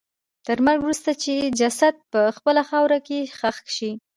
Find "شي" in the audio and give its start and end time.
3.77-3.91